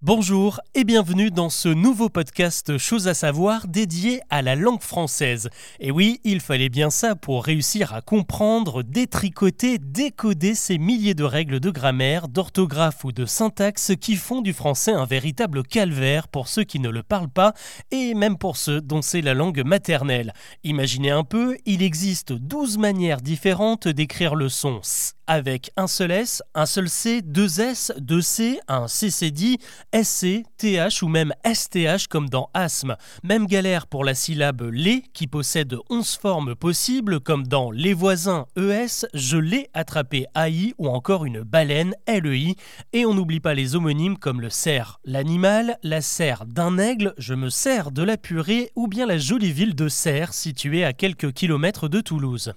[0.00, 5.50] Bonjour et bienvenue dans ce nouveau podcast Chose à savoir dédié à la langue française.
[5.80, 11.24] Et oui, il fallait bien ça pour réussir à comprendre, détricoter, décoder ces milliers de
[11.24, 16.46] règles de grammaire, d'orthographe ou de syntaxe qui font du français un véritable calvaire pour
[16.46, 17.52] ceux qui ne le parlent pas
[17.90, 20.32] et même pour ceux dont c'est la langue maternelle.
[20.62, 26.10] Imaginez un peu, il existe 12 manières différentes d'écrire le son S avec un seul
[26.10, 29.58] S, un seul C, deux S, deux C, un CCD,
[29.94, 32.96] SC, TH ou même STH comme dans asthme.
[33.22, 38.46] Même galère pour la syllabe les qui possède 11 formes possibles comme dans les voisins
[38.56, 42.56] ES, je l'ai attrapé AI ou encore une baleine LEI.
[42.92, 47.34] Et on n'oublie pas les homonymes comme le cerf, l'animal, la serre d'un aigle, je
[47.34, 51.32] me sers de la purée ou bien la jolie ville de Serres située à quelques
[51.32, 52.54] kilomètres de Toulouse.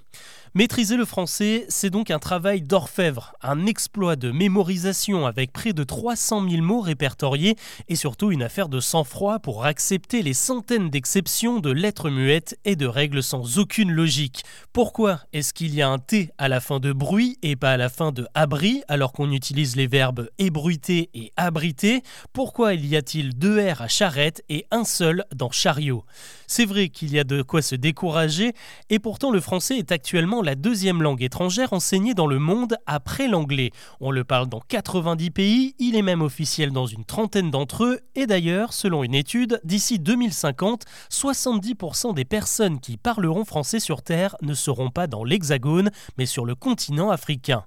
[0.53, 5.85] Maîtriser le français, c'est donc un travail d'orfèvre, un exploit de mémorisation avec près de
[5.85, 7.55] 300 000 mots répertoriés
[7.87, 12.75] et surtout une affaire de sang-froid pour accepter les centaines d'exceptions de lettres muettes et
[12.75, 14.43] de règles sans aucune logique.
[14.73, 17.77] Pourquoi est-ce qu'il y a un T à la fin de bruit et pas à
[17.77, 22.03] la fin de abri alors qu'on utilise les verbes ébruiter et abriter?
[22.33, 26.03] Pourquoi il y a-t-il deux R à charrette et un seul dans chariot?
[26.45, 28.51] C'est vrai qu'il y a de quoi se décourager
[28.89, 33.27] et pourtant le français est actuellement la deuxième langue étrangère enseignée dans le monde après
[33.27, 33.71] l'anglais.
[33.99, 37.99] On le parle dans 90 pays, il est même officiel dans une trentaine d'entre eux,
[38.15, 44.35] et d'ailleurs, selon une étude, d'ici 2050, 70% des personnes qui parleront français sur Terre
[44.41, 47.63] ne seront pas dans l'Hexagone, mais sur le continent africain.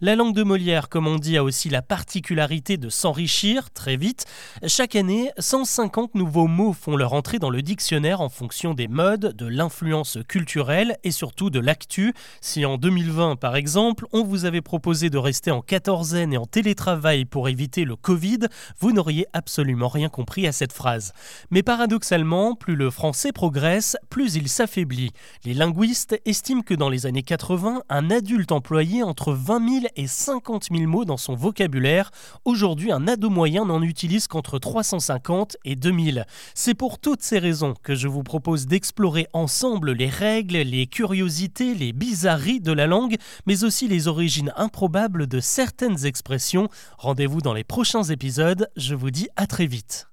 [0.00, 4.26] La langue de Molière, comme on dit, a aussi la particularité de s'enrichir très vite.
[4.66, 9.34] Chaque année, 150 nouveaux mots font leur entrée dans le dictionnaire en fonction des modes,
[9.36, 12.14] de l'influence culturelle et surtout de l'actu.
[12.40, 16.46] Si en 2020, par exemple, on vous avait proposé de rester en quatorzaine et en
[16.46, 18.40] télétravail pour éviter le Covid,
[18.80, 21.12] vous n'auriez absolument rien compris à cette phrase.
[21.50, 25.10] Mais paradoxalement, plus le français progresse, plus il s'affaiblit.
[25.44, 30.06] Les linguistes estiment que dans les années 80, un adulte employait entre 20 000 et
[30.06, 32.10] 50 000 mots dans son vocabulaire.
[32.44, 36.24] Aujourd'hui, un ado moyen n'en utilise qu'entre 350 et 2000.
[36.54, 41.74] C'est pour toutes ces raisons que je vous propose d'explorer ensemble les règles, les curiosités,
[41.74, 46.70] les bizarreries de la langue, mais aussi les origines improbables de certaines expressions.
[46.96, 50.08] Rendez-vous dans les prochains épisodes, je vous dis à très vite.